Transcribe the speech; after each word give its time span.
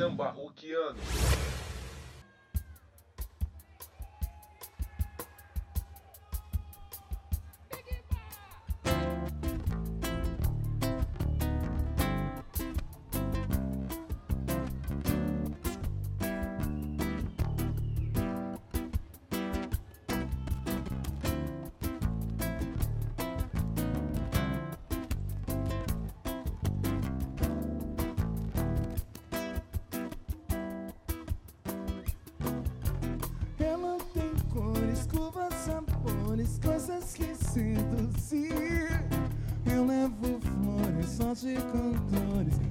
samba 0.00 0.34
uquiano. 0.44 0.96
Ela 33.62 33.98
tem 34.14 34.30
cores, 34.52 35.06
curvas, 35.06 35.54
sabores, 35.54 36.58
coisas 36.62 37.12
que 37.12 37.34
seduzir. 37.34 39.04
Eu 39.70 39.84
levo 39.84 40.40
flores, 40.40 41.10
só 41.10 41.34
de 41.34 41.56
condores. 41.70 42.69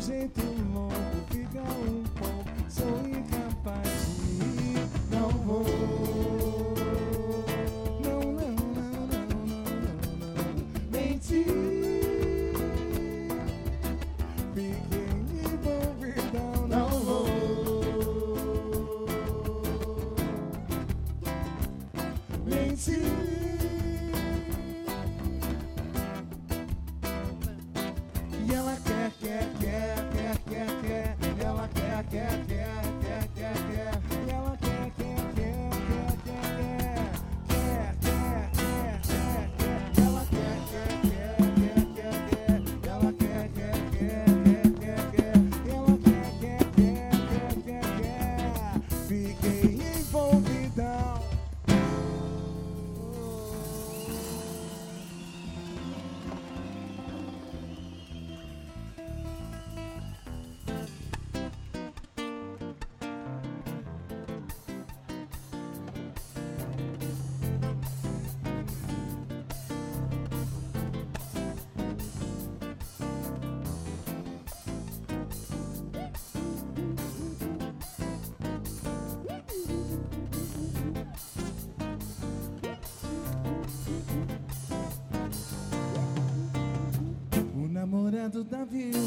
gente 0.00 0.40
nós. 0.72 0.79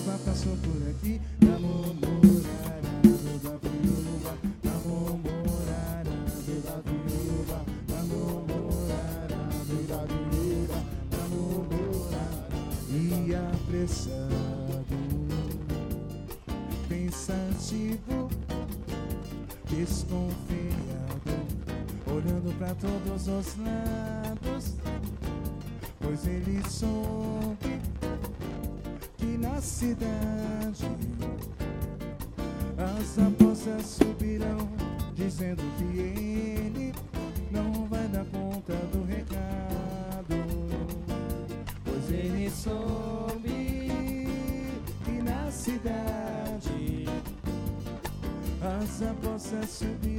Lua 0.05 0.19
passou 0.25 0.57
por 0.57 0.89
aqui. 0.89 1.21
Namorada 1.39 2.89
do 3.03 3.39
Davi 3.41 3.77
Lua 3.88 4.35
Namorada 4.63 6.11
do 6.44 6.55
da 6.61 6.75
Lua 6.91 7.59
Namorada 7.88 9.38
do 9.65 9.77
Davi 9.88 10.17
Lua 10.35 10.79
Namorada 11.11 12.57
E 12.91 13.33
apressado. 13.33 15.00
Pensativo. 16.89 18.29
Desconfiado. 19.69 21.33
Olhando 22.07 22.57
pra 22.57 22.75
todos 22.75 23.27
os 23.27 23.56
lados. 23.57 24.73
Pois 26.01 26.27
eles 26.27 26.67
são 26.67 27.57
cidade. 29.61 30.88
As 32.77 33.19
apostas 33.19 33.85
subirão, 33.85 34.69
dizendo 35.15 35.63
que 35.77 36.00
ele 36.00 36.94
não 37.51 37.85
vai 37.85 38.07
dar 38.07 38.25
conta 38.25 38.73
do 38.91 39.03
recado. 39.05 40.35
Pois 41.83 42.11
ele 42.11 42.50
soube 42.50 43.88
que 45.05 45.21
na 45.21 45.51
cidade 45.51 47.06
as 48.61 49.01
apostas 49.01 49.69
subirão. 49.69 50.12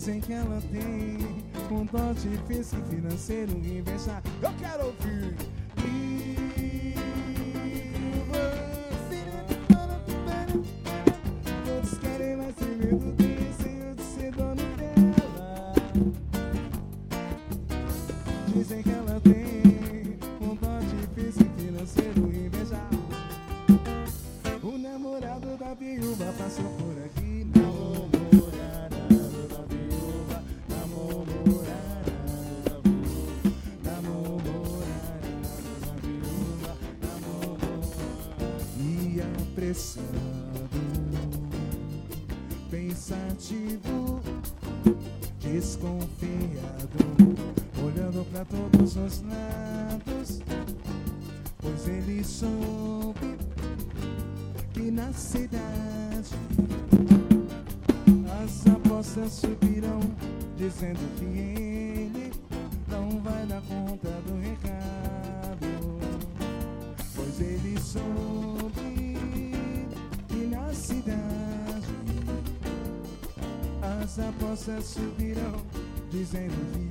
Dizem 0.00 0.18
que 0.18 0.32
ela 0.32 0.62
tem 0.72 1.18
um 1.70 1.84
dote 1.84 2.30
físico 2.48 2.82
financeiro 2.88 3.52
e 3.62 3.80
inveja. 3.80 4.22
Eu 4.40 4.50
quero 4.58 4.86
ouvir. 4.86 5.49
todos 48.90 48.96
os 48.96 49.22
lados, 49.22 50.40
pois 51.58 51.86
ele 51.86 52.24
soube 52.24 53.36
que 54.72 54.90
na 54.90 55.12
cidade 55.12 56.34
as 58.42 58.66
apostas 58.66 59.32
subirão, 59.32 60.00
dizendo 60.56 60.98
que 61.18 61.24
ele 61.24 62.32
não 62.88 63.20
vai 63.20 63.46
dar 63.46 63.62
conta 63.62 64.08
do 64.26 64.40
recado, 64.40 65.66
pois 67.14 67.40
ele 67.40 67.78
soube 67.80 69.16
que 70.28 70.46
na 70.46 70.72
cidade 70.72 71.20
as 74.02 74.18
apostas 74.18 74.84
subirão, 74.84 75.64
dizendo 76.10 76.72
que 76.72 76.89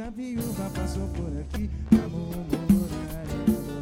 da 0.00 0.08
viúva 0.08 0.70
passou 0.74 1.06
por 1.08 1.28
aqui, 1.38 1.68
amor, 1.92 2.34
amor, 2.34 2.88
ai, 3.18 3.24
amor. 3.44 3.79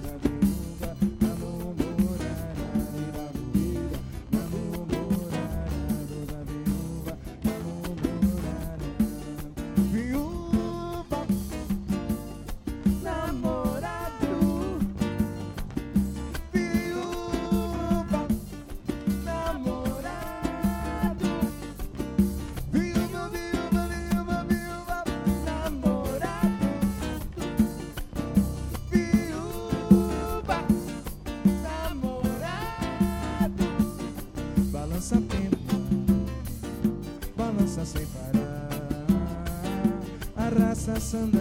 passando 41.10 41.37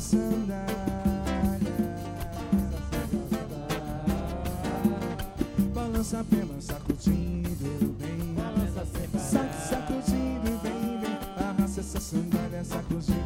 minha. 0.00 0.64
Balança, 5.74 6.24
pena, 6.30 6.60
sacudindo 6.60 7.96
bem. 7.98 8.34
Balança, 8.34 8.86
sacudindo 9.68 10.60
bem, 10.62 11.00
bem. 11.00 11.18
Arrasta 11.36 11.80
essa 11.80 12.00
sandália, 12.00 12.64
sacudindo. 12.64 13.17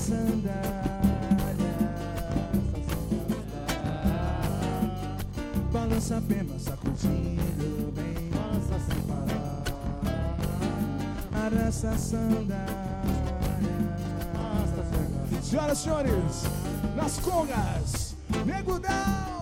sandália. 0.00 1.74
Balança 5.72 6.16
apenas 6.16 6.62
sacudindo 6.62 7.92
bem. 7.92 8.30
Balança 8.30 8.74
a 8.76 8.78
parar. 9.12 9.62
Arrasta 11.46 11.90
a 11.90 11.98
sandália. 11.98 12.90
Senhoras 15.42 15.78
e 15.78 15.82
senhores, 15.82 16.44
nas 16.94 17.18
congas, 17.18 18.14
negudão! 18.46 19.39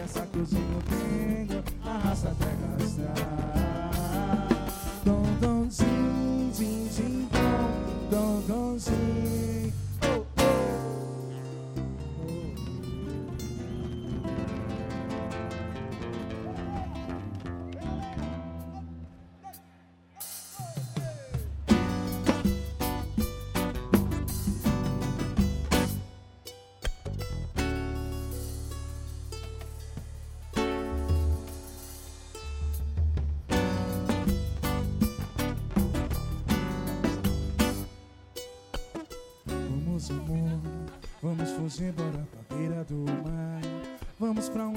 dessa 0.00 0.22
cozinha, 0.26 0.62
eu 0.62 0.82
digo 0.82 1.46
tenho, 1.46 1.64
arrasta 1.84 2.30
até 2.30 2.46
gastar. 2.78 3.89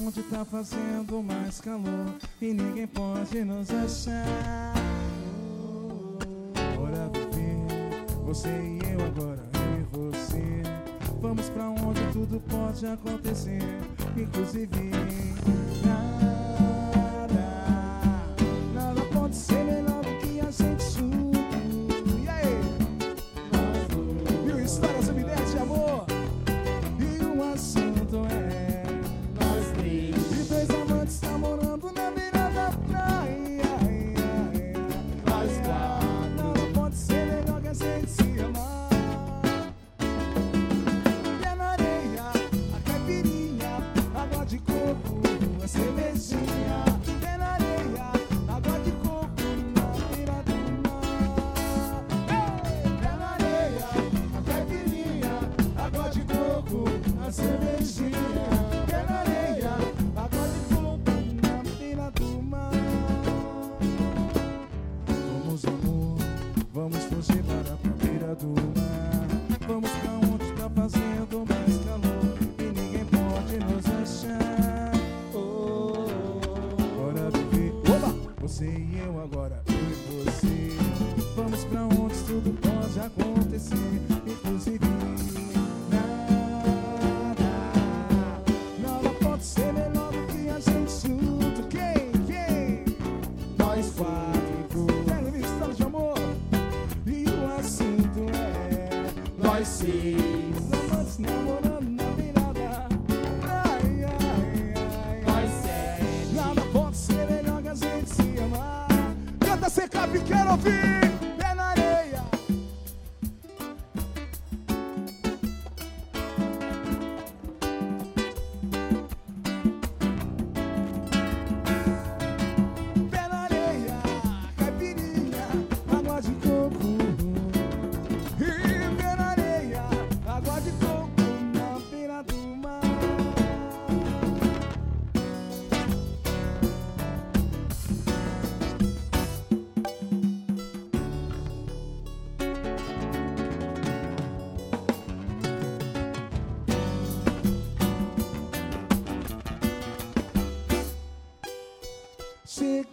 onde 0.05 0.21
tá 0.23 0.43
fazendo 0.43 1.23
mais 1.23 1.61
calor 1.61 2.15
e 2.41 2.53
ninguém 2.53 2.87
pode 2.87 3.43
nos 3.45 3.69
achar. 3.69 4.73
Bora 6.75 7.09
viver, 7.13 8.05
você 8.25 8.49
e 8.49 8.79
eu 8.91 9.05
agora 9.05 9.43
e 9.79 9.83
você. 9.95 10.61
Vamos 11.21 11.49
pra 11.49 11.69
onde 11.69 12.01
tudo 12.11 12.41
pode 12.49 12.85
acontecer, 12.85 13.61
inclusive. 14.17 14.91
Ah, 15.87 16.42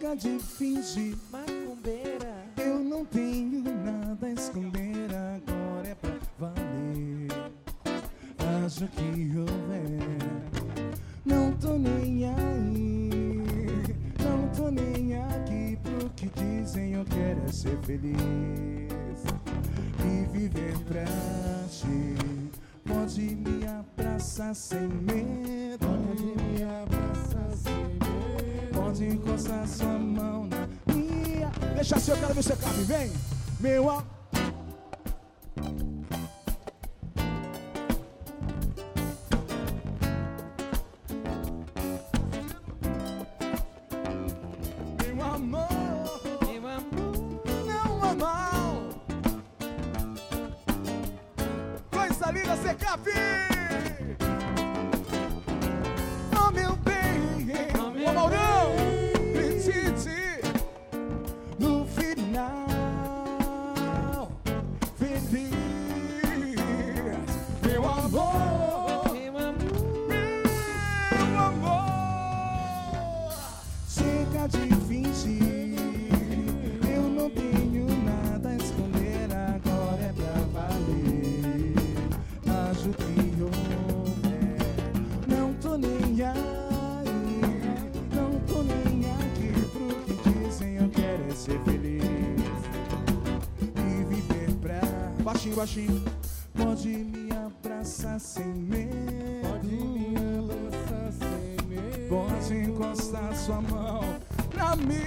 chega 0.01 0.15
de 0.15 0.39
fingir 0.39 1.15
macumbeira. 1.31 2.10
sua 29.37 29.99
mão 29.99 30.47
na 30.47 30.93
minha. 30.93 31.49
Deixa 31.75 31.95
assim, 31.95 32.05
seu 32.05 32.17
cara 32.17 32.33
ver 32.33 32.43
seu 32.43 32.57
cabe, 32.57 32.83
vem, 32.83 33.11
meu 33.59 33.89
amor. 33.89 34.20
Não 88.13 88.39
tô 88.45 88.61
nem 88.63 89.09
aqui 89.11 89.53
pro 89.71 89.87
que 90.03 90.13
dizem. 90.29 90.75
Eu 90.75 90.89
quero 90.89 91.23
é 91.23 91.33
ser 91.33 91.57
feliz 91.61 92.03
e 93.77 94.03
viver 94.13 94.53
pra 94.55 94.81
baixinho, 95.23 95.55
baixinho. 95.55 96.03
Pode 96.53 96.89
me 96.89 97.29
abraçar 97.31 98.19
sem 98.19 98.45
medo. 98.45 98.91
Pode 99.41 99.67
me 99.67 100.15
abraçar 100.37 101.13
sem 101.13 101.67
medo. 101.69 102.09
Pode 102.09 102.55
encostar 102.55 103.33
sua 103.33 103.61
mão 103.61 104.01
pra 104.49 104.75
mim. 104.75 104.99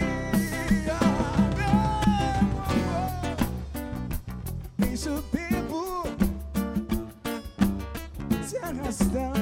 Isso 4.90 5.22
tempo 5.30 6.06
se 8.42 8.56
arrastar. 8.56 9.33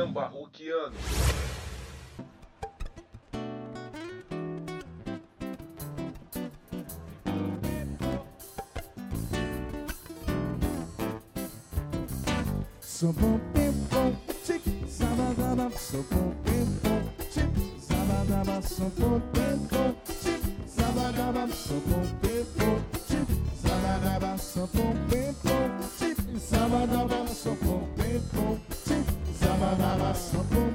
Sambarruquiano. 0.00 0.96
Sou 12.80 13.12
bom 13.12 13.38
pimpom, 13.52 14.16
tic, 14.46 14.62
zabadaba, 14.88 15.70
sou 15.76 16.02
bom 16.10 16.32
pimpom, 16.44 17.02
tic, 17.30 17.50
zabadaba, 17.78 18.62
sou 18.62 18.90
bom 18.96 19.20
pimpom, 19.32 19.94
tic, 20.06 20.42
zabadaba, 20.66 21.46
sou 21.48 21.80
bom 21.86 22.06
pimpom, 22.22 22.80
tic, 23.06 23.28
zabadaba, 23.62 24.38
sou 24.38 24.66
bom 24.72 24.94
pimpom, 25.10 25.70
tic, 25.98 26.38
zabadaba, 26.38 27.26
sou 27.26 27.54
bom 27.56 27.86
pimpom. 27.96 28.59
sabor. 30.30 30.69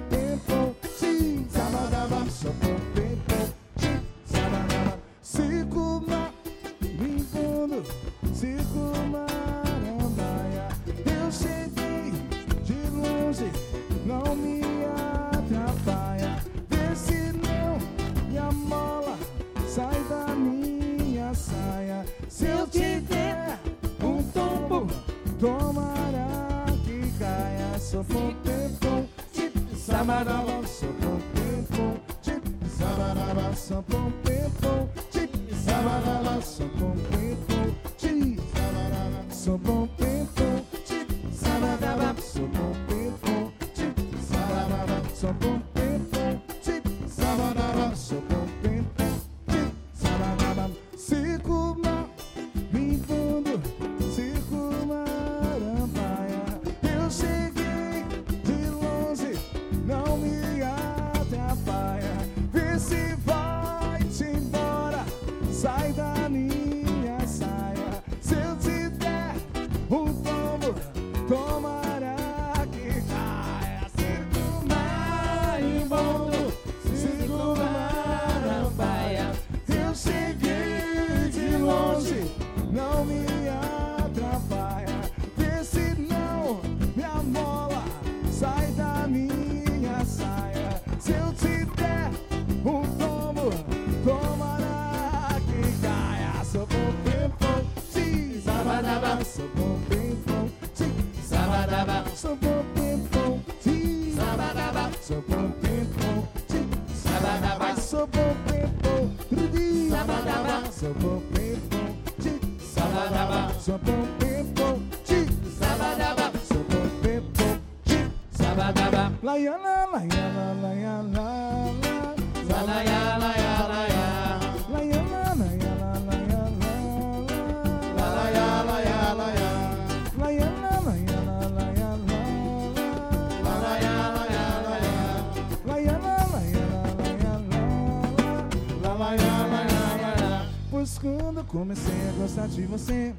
A 142.39 142.47
de 142.47 142.63
você. 142.63 143.13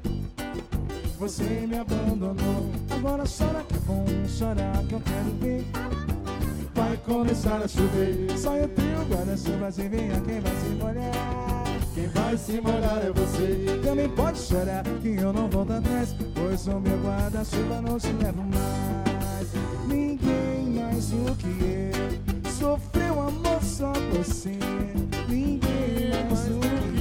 Você 1.19 1.43
me 1.43 1.77
abandonou. 1.77 2.69
Agora 2.91 3.23
chora 3.25 3.63
que 3.63 3.75
é 3.75 3.79
bom, 3.79 4.05
chorar 4.27 4.83
que 4.87 4.93
eu 4.93 5.01
quero 5.01 5.31
ver. 5.39 5.65
Vai 6.75 6.97
começar 6.97 7.57
a 7.57 7.67
chover. 7.67 8.37
Só 8.37 8.55
eu 8.55 8.67
tenho 8.69 9.03
guarda-chuva, 9.05 9.67
adivinha 9.67 10.21
quem 10.21 10.39
vai 10.39 10.55
se 10.55 10.69
molhar? 10.79 11.63
Quem 11.95 12.07
vai 12.09 12.37
se 12.37 12.61
molhar 12.61 13.05
é 13.05 13.11
você. 13.11 13.79
Também 13.83 14.09
pode 14.09 14.37
chorar 14.39 14.83
que 15.01 15.15
eu 15.15 15.33
não 15.33 15.49
volto 15.49 15.73
atrás 15.73 16.15
Pois 16.35 16.67
o 16.67 16.79
meu 16.79 16.97
guarda-chuva 16.99 17.81
não 17.81 17.97
te 17.97 18.11
leva 18.13 18.43
mais 18.43 19.47
Ninguém 19.87 20.81
mais 20.81 21.09
do 21.09 21.35
que 21.37 21.47
eu 21.47 22.51
Sofreu 22.51 23.21
amor 23.21 23.63
só 23.63 23.93
você 24.13 24.57
Ninguém 25.27 26.11
mais 26.29 26.45
do 26.45 26.59
que 26.59 26.67
eu 26.67 26.96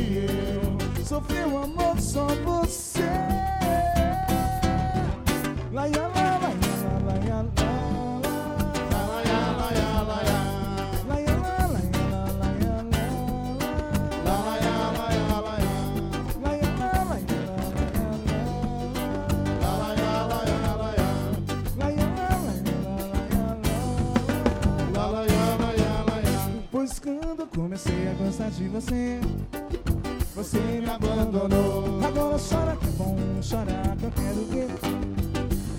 Sofreu 1.07 1.57
amor 1.59 2.01
só 2.01 2.27
você 2.27 3.05
Laia, 5.73 6.17
comecei 27.55 28.09
a 28.09 28.13
gostar 28.15 28.51
de 28.51 28.69
você 28.69 29.21
Você 30.37 30.59
me 30.59 30.91
abandonou. 30.91 31.99
Agora 32.07 32.37
chora 32.39 32.77
que 32.77 32.87
é 32.87 32.91
bom 32.99 33.17
chorar 33.41 33.97
que 33.97 34.05
eu 34.05 34.11
quero 34.11 34.45
ver 34.51 34.69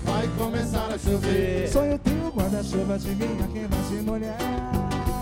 Vai 0.04 0.28
começar 0.36 0.88
a 0.92 0.98
chover. 0.98 1.68
Só 1.68 1.84
eu 1.84 1.96
tenho 2.00 2.28
guarda-chuva, 2.30 2.94
adivinha 2.94 3.48
quem 3.52 3.68
vai 3.68 3.82
se 3.84 3.94
molhar? 4.02 4.36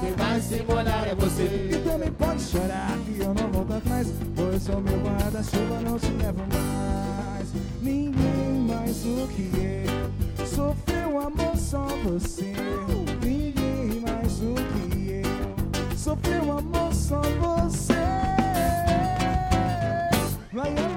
Quem 0.00 0.12
vai 0.12 0.40
se 0.40 0.62
molhar 0.62 1.06
é 1.06 1.12
E 1.12 1.14
você. 1.16 1.82
também 1.84 2.12
pode 2.12 2.42
chorar 2.44 2.98
que 3.04 3.20
eu 3.20 3.34
não 3.34 3.52
volto 3.52 3.74
atrás 3.74 4.08
Pois 4.34 4.68
o 4.68 4.80
meu 4.80 4.98
guarda-chuva 5.00 5.80
não 5.82 5.98
te 5.98 6.10
leva 6.12 6.42
mais. 6.54 7.48
Ninguém 7.82 8.66
mais 8.66 8.96
do 9.02 9.28
que 9.34 9.50
eu 9.54 10.46
Sofreu 10.46 11.18
amor 11.20 11.56
só 11.58 11.86
você. 12.04 12.54
Ninguém 13.22 14.00
mais 14.00 14.32
do 14.38 14.54
que 14.54 15.10
eu 15.10 15.94
Sofreu 15.98 16.58
amor 16.58 16.94
só 16.94 17.20
você 17.20 17.95
Laia, 20.56 20.95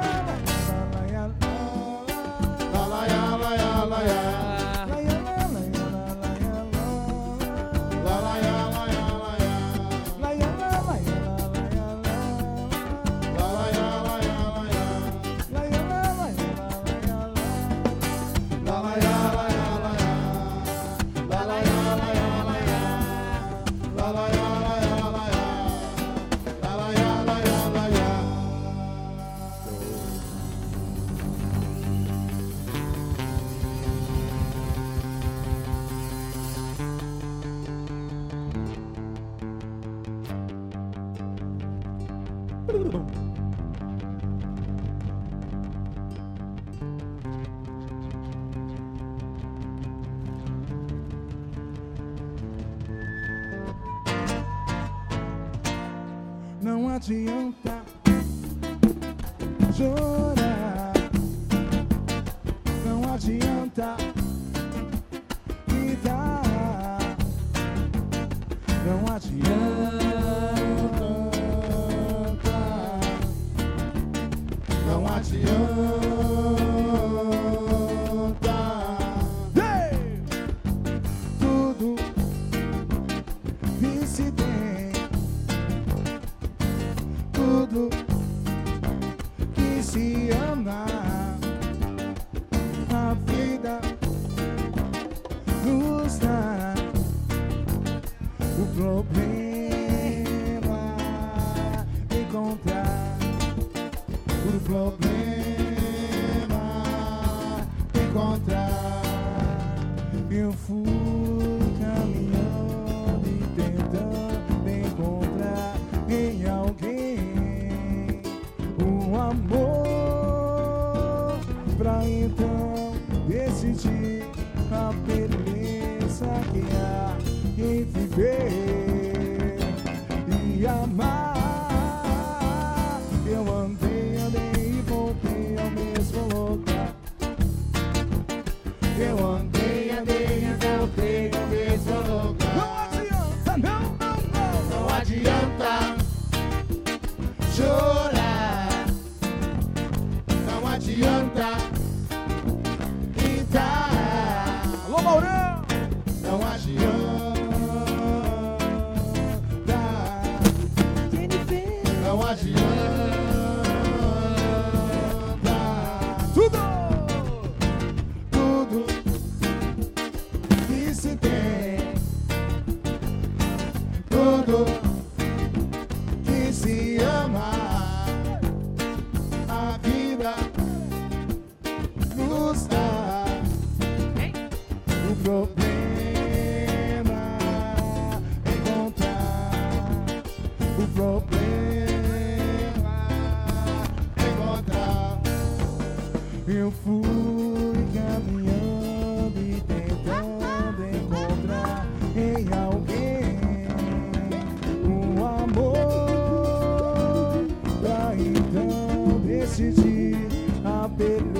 A 210.64 210.88
beleza. 210.88 211.39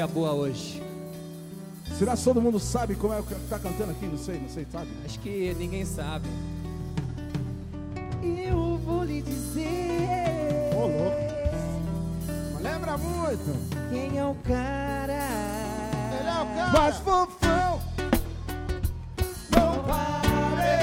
Que 0.00 0.02
é 0.02 0.04
a 0.04 0.06
boa 0.06 0.32
hoje? 0.32 0.82
Será 1.98 2.16
que 2.16 2.24
todo 2.24 2.40
mundo 2.40 2.58
sabe 2.58 2.94
como 2.94 3.12
é 3.12 3.20
que 3.20 3.34
tá 3.50 3.58
cantando 3.58 3.90
aqui? 3.90 4.06
Não 4.06 4.16
sei, 4.16 4.40
não 4.40 4.48
sei, 4.48 4.66
sabe? 4.72 4.88
Acho 5.04 5.20
que 5.20 5.54
ninguém 5.58 5.84
sabe. 5.84 6.26
Eu 8.22 8.78
vou 8.78 9.04
lhe 9.04 9.20
dizer. 9.20 10.72
Ô, 10.74 10.86
louco. 10.86 11.20
Mas 12.54 12.62
lembra 12.62 12.96
muito. 12.96 13.90
Quem 13.90 14.16
é 14.16 14.24
o 14.24 14.34
cara? 14.36 15.28
Ele 16.18 16.28
é 16.28 16.42
o 16.42 16.46
cara. 16.46 16.72
Mas 16.72 16.96
fofão, 16.96 17.80
não 19.50 19.84
pare. 19.84 20.80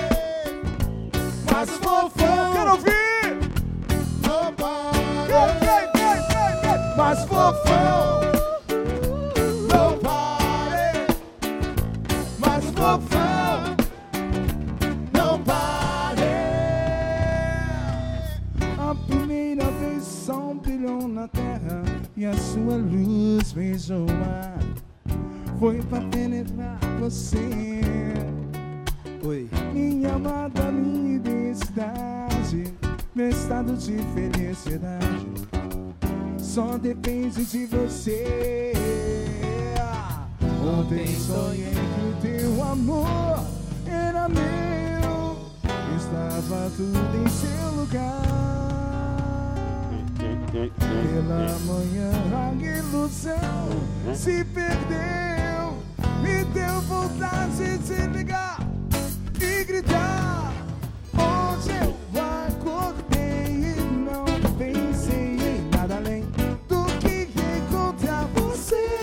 mas 1.51 1.69
fofão, 1.71 2.53
quero 2.53 2.71
ouvir! 2.71 3.51
Não 4.27 4.53
pare. 4.53 4.97
Vem, 5.27 5.59
vem, 5.59 5.91
vem, 5.95 6.61
vem! 6.61 6.97
Mas 6.97 7.19
fofão, 7.25 8.36
e 22.17 22.25
a 22.25 22.33
sua 22.35 22.75
luz 22.75 23.53
o 23.91 24.11
mar. 24.11 24.57
Foi 25.59 25.81
pra 25.83 26.01
penetrar 26.01 26.79
você. 26.99 27.37
Oi. 29.23 29.47
Minha 29.71 30.15
amada, 30.15 30.71
minha 30.71 31.15
identidade, 31.17 32.73
meu 33.15 33.29
estado 33.29 33.77
de 33.77 33.97
felicidade 34.13 35.27
só 36.57 36.75
depende 36.75 37.45
de 37.45 37.67
você. 37.67 38.73
Ontem 40.63 41.05
sonhei 41.15 41.71
que 41.71 42.01
o 42.09 42.13
teu 42.19 42.63
amor 42.63 43.45
era 43.85 44.27
meu, 44.27 45.37
estava 45.95 46.71
tudo 46.75 47.23
em 47.23 47.29
seu 47.29 47.71
lugar. 47.79 48.46
Pela 50.57 51.59
manhã 51.59 52.09
a 52.33 52.51
ilusão 52.55 53.69
se 54.15 54.43
perdeu, 54.45 55.77
me 56.19 56.43
deu 56.45 56.81
vontade 56.81 57.77
de 57.77 58.07
ligar 58.07 58.57
e 59.39 59.63
gritar. 59.65 60.51
Onde 61.13 61.69
eu 61.69 61.95
acordei 62.19 63.75
e 63.75 63.75
não 64.03 64.25
pensei 64.57 65.37
em 65.37 65.69
nada 65.69 65.97
além 65.97 66.23
do 66.67 66.85
que 67.01 67.29
encontrar 67.59 68.25
você. 68.33 68.99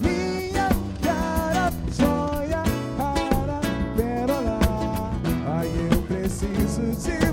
Minha 0.00 0.70
cara, 1.02 1.70
joia, 1.92 2.62
rara, 2.96 3.60
pérola. 3.94 4.58
Ai, 5.54 5.70
eu 5.90 6.02
preciso 6.02 6.92
de 6.96 7.25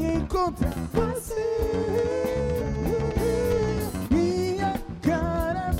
encontrar 0.00 0.72
você. 0.92 1.34
Minha 4.10 4.74
cara. 5.02 5.74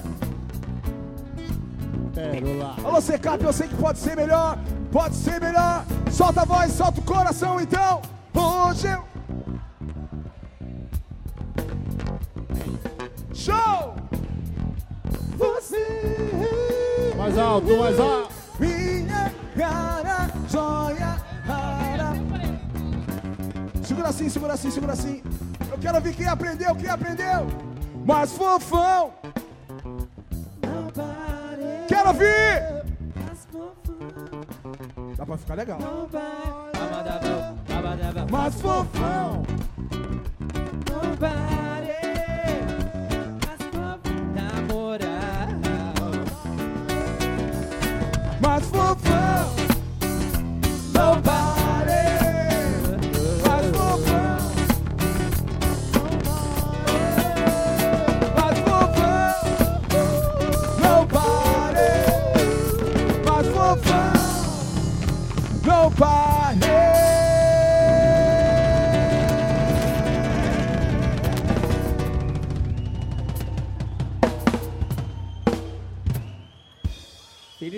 Pérola. 2.14 2.76
Alô, 2.84 3.00
Secap, 3.00 3.42
eu 3.44 3.52
sei 3.52 3.68
que 3.68 3.76
pode 3.76 3.98
ser 3.98 4.16
melhor. 4.16 4.58
Pode 4.90 5.14
ser 5.14 5.40
melhor. 5.40 5.84
Solta 6.10 6.42
a 6.42 6.44
voz, 6.44 6.72
solta 6.72 7.00
o 7.00 7.04
coração 7.04 7.60
então. 7.60 8.00
Hoje 8.34 8.88
eu. 8.88 9.04
Show! 13.34 13.94
Você. 15.36 17.14
Mais 17.16 17.38
alto, 17.38 17.76
mais 17.76 18.00
alto. 18.00 18.32
Minha 18.58 19.32
cara, 19.56 20.30
joia. 20.48 21.15
Segura 24.06 24.10
assim, 24.10 24.28
segura 24.30 24.52
assim, 24.54 24.70
segura 24.70 24.92
assim. 24.92 25.22
Eu 25.68 25.78
quero 25.78 26.00
ver 26.00 26.14
quem 26.14 26.28
aprendeu, 26.28 26.76
quem 26.76 26.88
aprendeu. 26.88 27.46
Mas 28.04 28.30
fofão, 28.32 29.12
Não 30.62 30.86
pare. 30.92 31.86
quero 31.88 32.08
ouvir. 32.08 32.84
Mas 33.26 33.46
fofão. 33.50 35.26
pra 35.26 35.36
ficar 35.36 35.54
legal. 35.54 35.78
Não 35.80 36.04
abadabão. 36.04 37.58
Mas 38.30 38.54
fofão, 38.54 39.42
Nobody. 40.88 41.16
Mas 41.20 41.75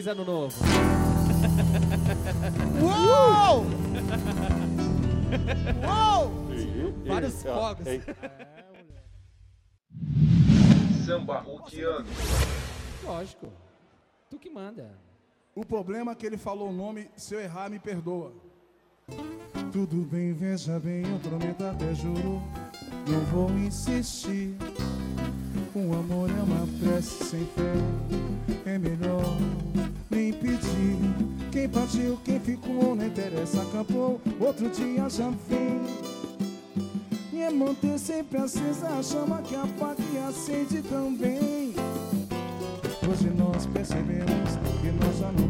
Feliz 0.09 0.21
ano 0.21 0.25
novo. 0.25 0.57
Uou! 2.81 3.67
Uou! 5.85 6.33
Vários 7.07 7.43
fogos. 7.43 7.87
Samba 11.05 11.41
roqueando. 11.41 12.09
Lógico. 13.05 13.53
Tu 14.31 14.39
que 14.39 14.49
manda. 14.49 14.99
O 15.55 15.65
problema 15.65 16.13
é 16.13 16.15
que 16.15 16.25
ele 16.25 16.39
falou 16.39 16.71
o 16.71 16.73
nome, 16.73 17.11
se 17.17 17.35
eu 17.35 17.41
errar, 17.41 17.69
me 17.69 17.79
perdoa. 17.79 18.33
Tudo 19.73 20.07
bem, 20.07 20.33
veja 20.33 20.79
bem, 20.81 21.03
eu 21.07 21.19
prometo 21.19 21.65
até 21.65 21.95
juro, 21.95 22.43
não 23.07 23.21
vou 23.31 23.51
insistir. 23.59 24.57
O 25.79 25.95
amor 25.95 26.29
é 26.29 26.43
uma 26.43 26.67
prece 26.81 27.25
sem 27.25 27.47
fé, 27.55 27.73
é 28.67 28.79
melhor 28.79 29.39
nem 30.11 30.33
pedir. 30.33 30.99
Quem 31.53 31.69
partiu, 31.69 32.19
quem 32.25 32.41
ficou, 32.41 32.97
não 32.97 33.07
interessa, 33.07 33.63
acabou, 33.63 34.21
outro 34.41 34.69
dia 34.71 35.09
já 35.09 35.31
vem. 35.49 35.81
E 37.33 37.43
é 37.43 37.51
manter 37.51 37.97
sempre 37.97 38.39
acesa 38.39 38.89
a 38.89 39.01
chama 39.05 39.41
que 39.43 39.55
apaga 39.55 40.03
e 40.13 40.19
acende 40.19 40.83
também. 40.83 41.73
Hoje 43.09 43.31
nós 43.31 43.65
percebemos 43.67 44.51
que 44.81 44.91
nós 44.91 45.17
já 45.17 45.31
não 45.31 45.48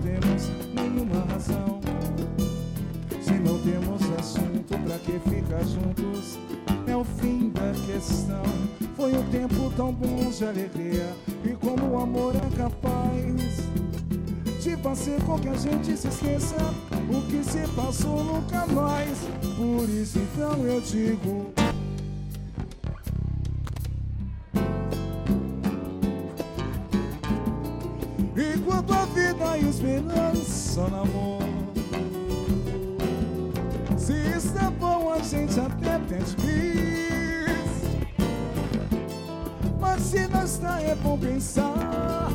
que 4.99 5.19
ficar 5.29 5.65
juntos, 5.65 6.39
é 6.87 6.97
o 6.97 7.05
fim 7.05 7.51
da 7.51 7.73
questão. 7.87 8.43
Foi 8.97 9.13
um 9.13 9.23
tempo 9.31 9.73
tão 9.77 9.93
bom 9.93 10.31
de 10.31 10.45
alegria, 10.45 11.07
e 11.45 11.51
como 11.51 11.95
o 11.95 12.01
amor 12.01 12.35
é 12.35 12.57
capaz 12.57 13.59
de 14.63 14.77
fazer 14.83 15.23
com 15.23 15.39
que 15.39 15.49
a 15.49 15.55
gente 15.55 15.97
se 15.97 16.09
esqueça 16.09 16.57
o 17.09 17.23
que 17.31 17.43
se 17.45 17.67
passou 17.75 18.25
nunca 18.25 18.67
mais. 18.67 19.19
Por 19.57 19.89
isso 19.89 20.19
então 20.19 20.65
eu 20.67 20.81
digo. 20.81 21.53
Enquanto 28.37 28.93
a 28.93 29.05
vida 29.07 29.59
e 29.59 29.69
esperança 29.69 30.83
no 30.89 31.03
amor 31.03 31.38
está 40.69 40.83
é 40.83 40.95
bom 40.97 41.19
pensar 41.19 42.29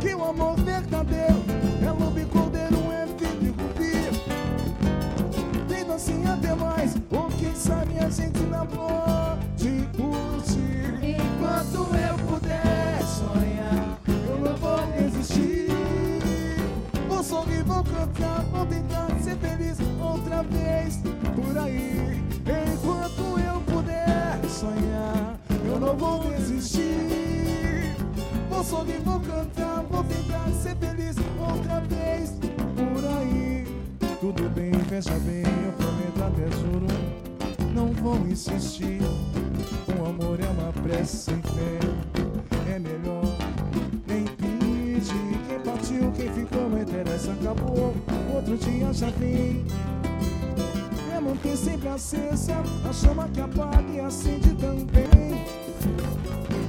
Que 0.00 0.14
o 0.14 0.24
amor 0.24 0.56
verdadeiro 0.56 1.44
é 1.82 1.90
lobo 1.90 2.18
e 2.18 2.24
cordeiro, 2.24 2.76
é 2.92 3.06
vidro 3.06 3.38
e 3.42 3.48
rubi 3.48 4.10
Tem 5.68 6.26
até 6.26 6.54
mais, 6.54 6.94
ou 7.10 7.28
quem 7.38 7.54
sabe 7.54 7.98
a 7.98 8.08
gente 8.08 8.40
não 8.40 8.66
pode 8.66 9.88
curtir 9.96 10.98
Enquanto 11.02 11.88
eu 11.94 12.16
puder 12.26 13.02
sonhar 13.02 13.98
eu 14.28 14.38
não 14.38 14.56
vou 14.56 14.78
desistir. 14.98 15.68
Vou 17.08 17.22
sorrir, 17.22 17.62
vou 17.64 17.82
cantar, 17.82 18.44
vou 18.52 18.66
tentar 18.66 19.08
ser 19.22 19.36
feliz 19.36 19.78
outra 20.00 20.42
vez 20.42 21.00
por 21.34 21.58
aí. 21.58 22.22
Enquanto 22.46 23.38
eu 23.40 23.60
puder 23.62 24.40
sonhar, 24.48 25.38
eu 25.64 25.80
não 25.80 25.96
vou 25.96 26.24
desistir. 26.24 27.25
Vou 28.56 28.64
sorrir, 28.64 29.00
vou 29.04 29.20
cantar, 29.20 29.84
vou 29.90 30.02
tentar 30.02 30.48
ser 30.62 30.74
feliz 30.76 31.14
outra 31.38 31.78
vez 31.80 32.30
por 32.74 33.04
aí. 33.18 33.66
Tudo 34.18 34.48
bem, 34.48 34.72
fecha 34.88 35.12
bem, 35.26 35.42
eu 35.42 35.72
prometo 35.72 36.24
até 36.24 36.50
juro. 36.56 36.86
Não 37.74 37.92
vou 37.92 38.16
insistir. 38.26 39.02
O 40.00 40.06
amor 40.06 40.40
é 40.40 40.48
uma 40.48 40.72
prece 40.72 41.18
sem 41.18 41.42
fé. 41.42 42.72
É 42.74 42.78
melhor 42.78 43.24
nem 44.06 44.24
pedir. 44.24 45.02
Quem 45.46 45.60
partiu, 45.60 46.12
quem 46.12 46.32
ficou, 46.32 46.70
não 46.70 46.80
interessa, 46.80 47.32
acabou. 47.32 47.94
Outro 48.34 48.56
dia 48.56 48.90
já 48.94 49.10
vem. 49.10 49.66
É 51.14 51.20
manter 51.20 51.58
sempre 51.58 51.88
acesa 51.88 52.54
a 52.88 52.92
chama 52.94 53.28
que 53.28 53.40
apaga 53.42 53.92
e 53.92 54.00
acende 54.00 54.54
também. 54.54 55.15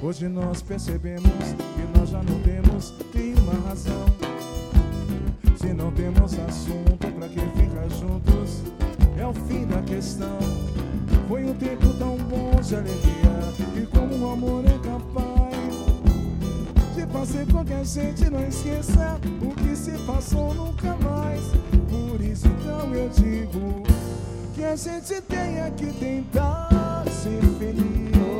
Hoje 0.02 0.28
nós 0.28 0.62
percebemos 0.62 1.24
que 1.24 2.00
nós 2.00 2.10
já 2.10 2.22
não 2.22 2.40
temos 2.42 2.94
nenhuma 3.16 3.54
razão. 3.68 4.06
Se 5.58 5.74
não 5.74 5.92
temos 5.92 6.38
assunto 6.38 7.08
pra 7.18 7.28
que 7.28 7.40
ficar 7.40 7.90
juntos, 7.90 8.62
é 9.18 9.26
o 9.26 9.34
fim 9.34 9.66
da 9.66 9.82
questão. 9.82 10.38
Foi 11.28 11.44
um 11.44 11.54
tempo 11.56 11.92
tão 11.98 12.16
bom 12.18 12.62
de 12.62 12.76
alegria, 12.76 13.82
e 13.82 13.86
como 13.88 14.28
o 14.28 14.32
amor 14.32 14.64
é 14.66 14.78
capaz 14.88 15.58
de 16.96 17.06
fazer 17.12 17.52
com 17.52 17.66
que 17.66 17.74
a 17.74 17.84
gente 17.84 18.30
não 18.30 18.48
esqueça 18.48 19.20
o 19.42 19.56
que 19.56 19.76
se 19.76 19.92
passou 20.06 20.54
nunca 20.54 20.96
mais. 20.98 21.42
Por 21.90 22.22
isso 22.22 22.48
então 22.48 22.94
eu 22.94 23.10
digo 23.10 23.84
que 24.54 24.64
a 24.64 24.76
gente 24.76 25.22
tenha 25.22 25.72
que 25.72 25.88
tentar 25.88 27.04
ser 27.10 27.42
feliz. 27.58 28.37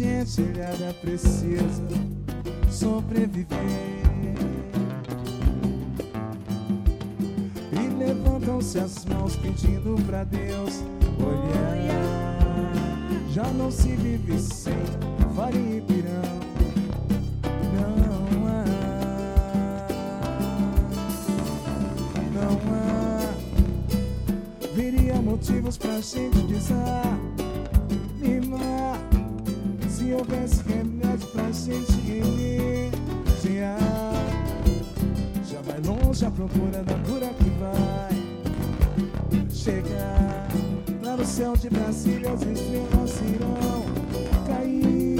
gente 0.00 0.40
ilhada 0.40 0.94
precisa 1.02 1.84
sobreviver. 2.70 3.58
E 7.70 7.88
levantam-se 7.98 8.78
as 8.78 9.04
mãos 9.04 9.36
pedindo 9.36 10.02
pra 10.06 10.24
Deus 10.24 10.82
olhar. 11.18 12.40
Já 13.30 13.44
não 13.48 13.70
se 13.70 13.88
vive 13.88 14.38
sem 14.38 14.72
farinha 15.36 15.76
e 15.76 15.80
pirão. 15.82 16.40
Não 17.74 18.46
há, 18.46 18.64
não 22.34 22.58
há. 22.72 23.34
Viria 24.74 25.20
motivos 25.20 25.76
pra 25.76 26.00
gente 26.00 26.38
desar 26.44 27.29
se 30.10 30.14
houvesse 30.14 30.62
remédio 30.64 31.28
pra 31.28 31.52
gente 31.52 31.92
remediar 32.00 32.90
Já 35.48 35.60
vai 35.62 35.80
longe 35.86 36.24
a 36.24 36.30
procura 36.32 36.82
da 36.82 36.94
cura 36.94 37.28
que 37.28 37.50
vai 37.60 38.10
chegar. 39.52 40.48
Lá 41.02 41.16
no 41.16 41.24
céu 41.24 41.56
de 41.56 41.70
Brasília 41.70 42.32
as 42.32 42.42
estrelas 42.42 43.20
irão 43.20 43.84
cair. 44.46 45.16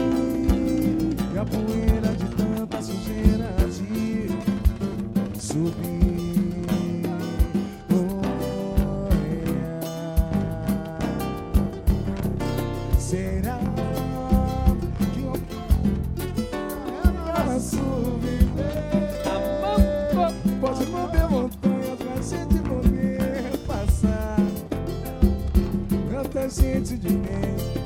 E 1.34 1.38
a 1.38 1.44
poeira 1.44 2.12
de 2.16 2.26
tanta 2.34 2.82
sujeira 2.82 3.54
de 3.68 5.40
subir. 5.40 6.09
dancing 26.50 26.82
to 26.82 26.96
the 26.96 27.10
name. 27.10 27.79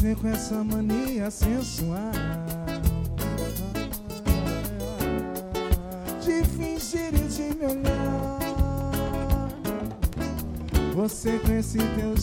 você 0.00 0.14
com 0.14 0.28
essa 0.28 0.64
mania 0.64 1.30
sensual. 1.30 2.10
De 6.24 6.42
fingir 6.56 7.14
e 7.14 7.28
de 7.28 7.54
me 7.58 7.66
olhar. 7.66 8.38
Você 10.94 11.38
com 11.40 11.52
esse 11.52 11.76
teu 11.78 12.16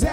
céu, 0.00 0.10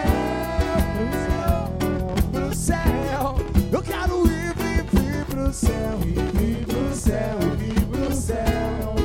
pro 0.98 1.16
céu, 1.24 2.18
pro 2.34 2.56
céu. 2.56 3.36
Eu 3.72 3.82
quero 3.82 4.28
ir, 4.28 4.54
vir, 4.92 5.26
pro 5.30 5.54
céu, 5.54 6.00
ir, 6.06 6.32
vir 6.34 6.66
pro 6.66 6.94
céu, 6.94 7.38
ir, 7.62 7.74
vir 7.74 7.86
pro 7.88 8.14
céu. 8.14 8.97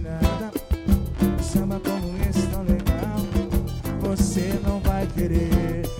combinada. 0.00 0.50
Samba 1.42 1.80
como 1.80 2.16
esse 2.28 2.46
tão 2.48 2.62
legal, 2.62 3.20
você 4.00 4.58
não 4.64 4.80
vai 4.80 5.06
querer. 5.06 5.99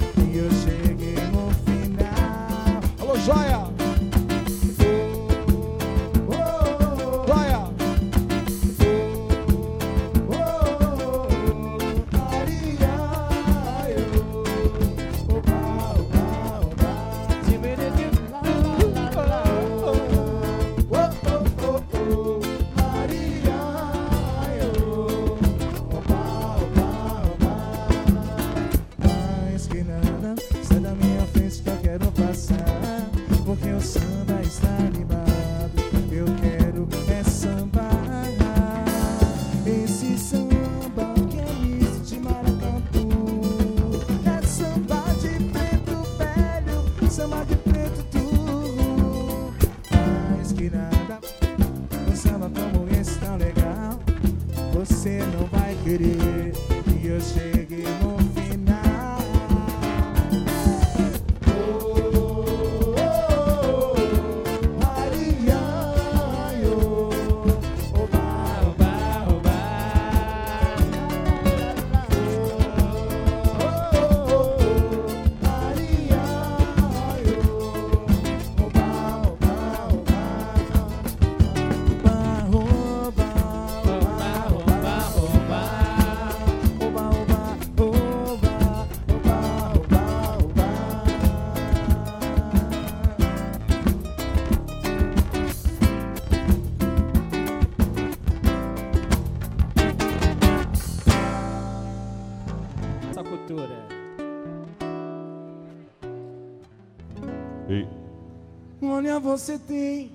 Você 109.41 109.59
tem 109.59 110.13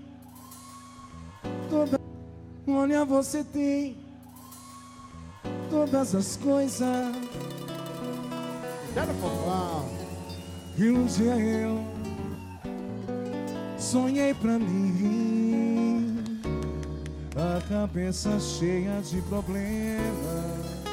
toda. 1.68 2.00
Olha, 2.68 3.04
você 3.04 3.44
tem 3.44 3.98
todas 5.68 6.14
as 6.14 6.38
coisas 6.38 7.16
que 10.76 10.90
um 10.92 11.06
dia 11.08 11.36
eu 11.38 11.84
sonhei 13.80 14.36
pra 14.36 14.60
mim. 14.60 16.24
A 17.36 17.68
cabeça 17.68 18.40
cheia 18.40 19.02
de 19.02 19.24
problemas. 19.24 20.86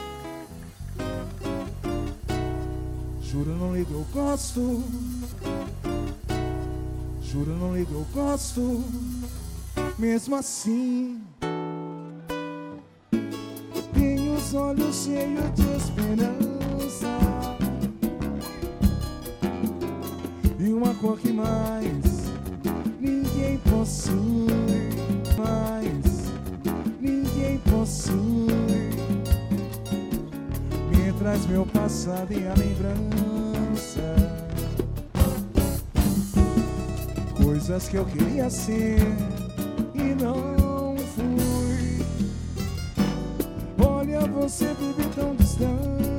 Juro, 3.20 3.50
não 3.56 3.76
ligo, 3.76 3.92
eu 3.92 4.06
gosto. 4.10 4.82
Juro, 7.32 7.56
não 7.56 7.74
ligo, 7.74 7.94
eu 7.94 8.06
gosto. 8.12 8.84
Mesmo 9.98 10.36
assim, 10.36 11.18
tenho 13.94 14.34
os 14.34 14.52
olhos 14.52 15.04
cheios 15.04 15.50
de 15.54 15.62
esperança. 15.74 17.08
E 20.60 20.72
uma 20.74 20.94
cor 20.96 21.18
que 21.18 21.32
mais 21.32 22.30
ninguém 23.00 23.56
possui. 23.60 24.46
Mais 25.38 26.30
ninguém 27.00 27.56
possui. 27.60 28.52
Me 30.90 31.12
traz 31.18 31.46
meu 31.46 31.64
passado 31.64 32.30
e 32.30 32.46
a 32.46 32.52
lembrança. 32.52 34.31
Coisas 37.52 37.86
que 37.86 37.96
eu 37.98 38.06
queria 38.06 38.48
ser 38.48 38.96
e 39.94 40.14
não 40.22 40.96
fui. 41.14 42.02
Olha, 43.86 44.20
você 44.20 44.72
vive 44.72 45.06
tão 45.14 45.36
distante. 45.36 46.11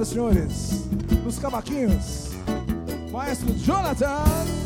Senhoras 0.00 0.08
e 0.08 0.12
senhores, 0.12 0.88
nos 1.24 1.38
cavaquinhos, 1.38 2.30
Maestro 3.12 3.52
Jonathan. 3.54 4.59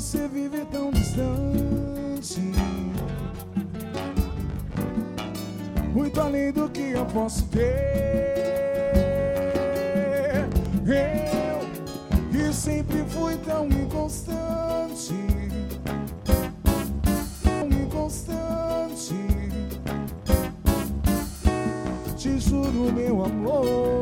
Você 0.00 0.28
vive 0.28 0.64
tão 0.66 0.92
distante. 0.92 2.40
Muito 5.92 6.20
além 6.20 6.52
do 6.52 6.68
que 6.68 6.90
eu 6.92 7.04
posso 7.06 7.44
ter. 7.48 7.66
Eu 10.86 11.58
que 12.30 12.52
sempre 12.54 13.04
fui 13.08 13.36
tão 13.38 13.66
inconstante. 13.66 15.14
Tão 17.42 17.68
inconstante. 17.68 19.16
Te 22.16 22.38
juro, 22.38 22.92
meu 22.92 23.24
amor. 23.24 23.97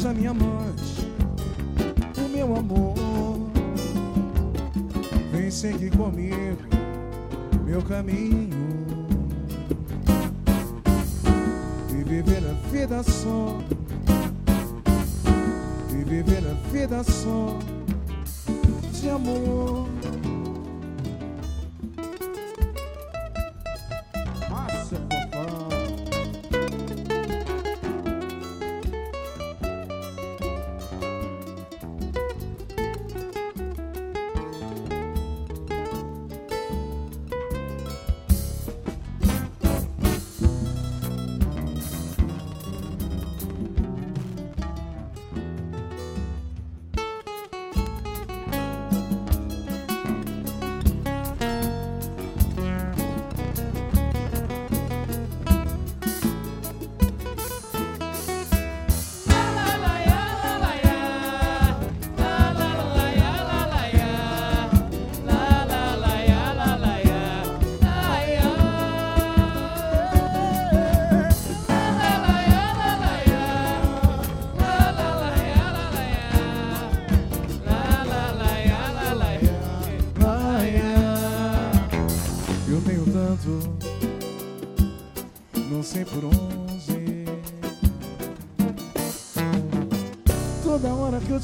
Seja 0.00 0.14
minha 0.14 0.30
amante, 0.30 1.06
o 2.16 2.28
meu 2.34 2.56
amor. 2.56 2.94
Vem 5.30 5.50
seguir 5.50 5.90
comigo, 5.90 6.56
meu 7.66 7.82
caminho. 7.82 8.48
E 11.90 12.02
viver 12.02 12.42
a 12.48 12.54
vida 12.70 13.02
só. 13.02 13.58
E 15.90 16.02
viver 16.02 16.44
a 16.50 16.54
vida 16.72 17.04
só 17.04 17.58
de 18.94 19.10
amor. 19.10 19.99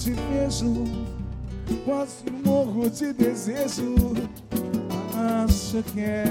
Te 0.06 0.12
vejo, 0.12 0.84
quase 1.84 2.30
morro 2.44 2.88
de 2.88 3.12
desejo. 3.12 3.96
Acho 5.42 5.82
que 5.82 6.00
é 6.00 6.24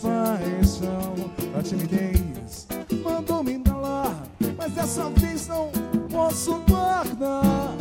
paixão, 0.00 1.14
a 1.58 1.62
timidez 1.62 2.66
mandou 3.04 3.42
me 3.42 3.54
engalar, 3.54 4.16
mas 4.56 4.72
dessa 4.72 5.10
vez 5.10 5.46
não 5.46 5.70
posso 6.10 6.58
guardar. 6.60 7.74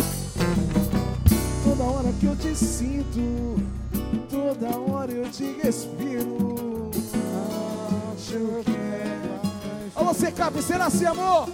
Toda 1.63 1.83
hora 1.83 2.11
que 2.19 2.25
eu 2.25 2.35
te 2.35 2.53
sinto, 2.53 3.55
toda 4.29 4.77
hora 4.77 5.11
eu 5.13 5.29
te 5.29 5.55
respiro. 5.63 6.91
Acho 8.13 8.63
que 8.65 8.71
é. 8.71 9.17
Alô, 9.95 10.13
você 10.13 10.29
cabeceira 10.29 10.87
assim, 10.87 11.05
amor! 11.05 11.47